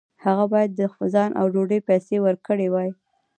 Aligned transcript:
هغه 0.25 0.45
باید 0.53 0.71
د 0.79 0.81
ځای 1.13 1.29
او 1.39 1.45
ډوډۍ 1.53 1.79
پیسې 1.89 2.15
ورکړې 2.25 2.67
وای. 2.73 2.89